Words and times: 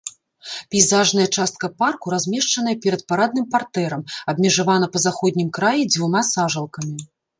Пейзажная 0.75 1.25
частка 1.37 1.67
парку 1.81 2.13
размешчаная 2.15 2.73
перад 2.85 3.01
парадным 3.13 3.45
партэрам, 3.53 4.01
абмежавана 4.33 4.87
па 4.97 5.03
заходнім 5.07 5.49
краі 5.59 5.87
дзвюма 5.91 6.21
сажалкамі. 6.33 6.99